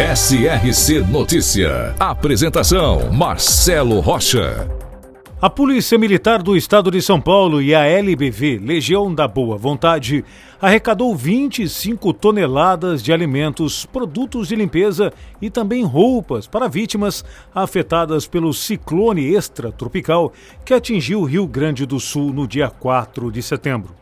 [0.00, 1.94] SRC Notícia.
[2.00, 4.66] Apresentação: Marcelo Rocha.
[5.42, 10.24] A Polícia Militar do Estado de São Paulo e a LBV, Legião da Boa Vontade,
[10.58, 17.22] arrecadou 25 toneladas de alimentos, produtos de limpeza e também roupas para vítimas
[17.54, 20.32] afetadas pelo ciclone extratropical
[20.64, 24.00] que atingiu o Rio Grande do Sul no dia 4 de setembro.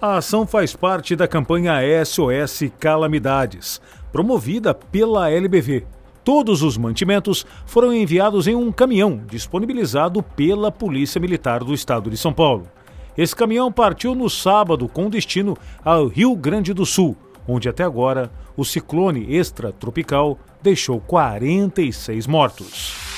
[0.00, 3.80] A ação faz parte da campanha SOS Calamidades,
[4.16, 5.84] promovida pela LBV.
[6.24, 12.16] Todos os mantimentos foram enviados em um caminhão disponibilizado pela Polícia Militar do Estado de
[12.16, 12.66] São Paulo.
[13.14, 15.54] Esse caminhão partiu no sábado com destino
[15.84, 17.14] ao Rio Grande do Sul,
[17.46, 23.15] onde até agora o ciclone extratropical deixou 46 mortos.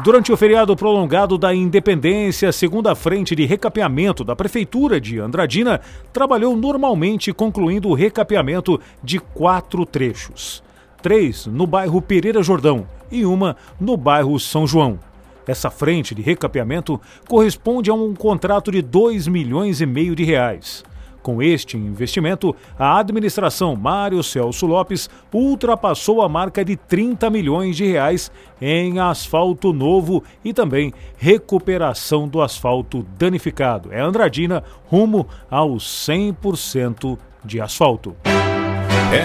[0.00, 5.80] Durante o feriado prolongado da Independência, a segunda frente de recapeamento da Prefeitura de Andradina
[6.12, 10.62] trabalhou normalmente, concluindo o recapeamento de quatro trechos:
[11.02, 15.00] três no bairro Pereira Jordão e uma no bairro São João.
[15.48, 20.84] Essa frente de recapeamento corresponde a um contrato de 2 milhões e meio de reais.
[21.22, 27.84] Com este investimento, a administração Mário Celso Lopes ultrapassou a marca de 30 milhões de
[27.86, 33.92] reais em asfalto novo e também recuperação do asfalto danificado.
[33.92, 38.16] É Andradina rumo ao 100% de asfalto.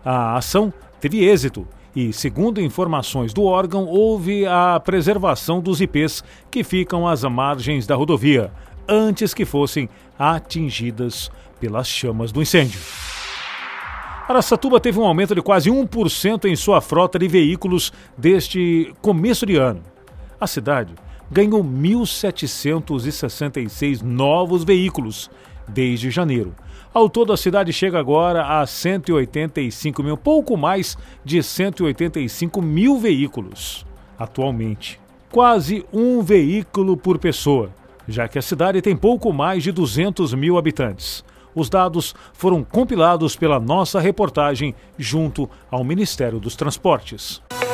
[0.04, 6.64] A ação teve êxito e, segundo informações do órgão, houve a preservação dos IPs que
[6.64, 8.50] ficam às margens da rodovia,
[8.88, 12.80] antes que fossem atingidas pelas chamas do incêndio.
[14.28, 19.56] Araçatuba teve um aumento de quase 1% em sua frota de veículos desde começo de
[19.56, 19.82] ano.
[20.40, 20.94] A cidade
[21.30, 25.30] ganhou 1.766 novos veículos
[25.68, 26.52] desde janeiro.
[26.92, 33.86] Ao todo, a cidade chega agora a 185 mil, pouco mais de 185 mil veículos
[34.18, 35.00] atualmente.
[35.30, 37.70] Quase um veículo por pessoa,
[38.06, 41.24] já que a cidade tem pouco mais de 200 mil habitantes.
[41.54, 47.40] Os dados foram compilados pela nossa reportagem junto ao Ministério dos Transportes.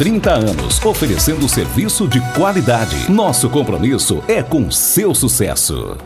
[0.00, 3.12] 30 anos, oferecendo serviço de qualidade.
[3.12, 5.98] Nosso compromisso é com seu sucesso.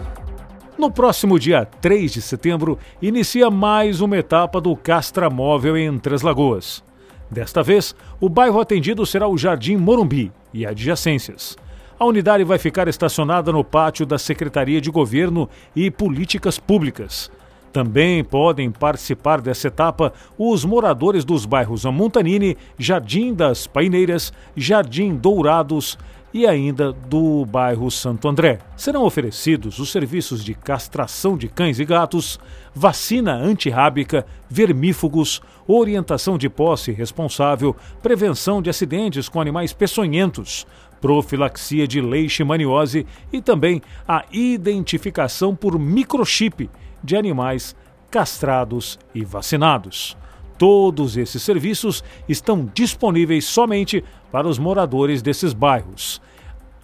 [0.76, 6.22] No próximo dia 3 de setembro, inicia mais uma etapa do Castra Móvel em Três
[6.22, 6.82] Lagoas.
[7.30, 11.56] Desta vez, o bairro atendido será o Jardim Morumbi e adjacências.
[11.96, 17.30] A unidade vai ficar estacionada no pátio da Secretaria de Governo e Políticas Públicas.
[17.74, 25.98] Também podem participar dessa etapa os moradores dos bairros Amontanini, Jardim das Paineiras, Jardim Dourados
[26.32, 28.60] e ainda do bairro Santo André.
[28.76, 32.38] Serão oferecidos os serviços de castração de cães e gatos,
[32.72, 40.64] vacina antirrábica, vermífugos, orientação de posse responsável, prevenção de acidentes com animais peçonhentos,
[41.00, 46.70] profilaxia de leishmaniose e também a identificação por microchip
[47.04, 47.76] de animais
[48.10, 50.16] castrados e vacinados.
[50.56, 56.22] Todos esses serviços estão disponíveis somente para os moradores desses bairros.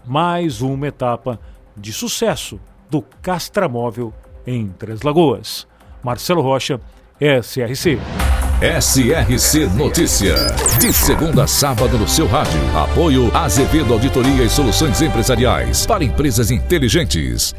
[0.05, 1.38] Mais uma etapa
[1.76, 4.12] de sucesso do Castramóvel
[4.46, 5.67] em Três Lagoas.
[6.02, 6.81] Marcelo Rocha,
[7.20, 7.99] SRC.
[8.61, 10.34] SRC Notícia.
[10.81, 12.61] De segunda a sábado no seu rádio.
[12.76, 17.55] Apoio Azevedo Auditoria e Soluções Empresariais para empresas inteligentes.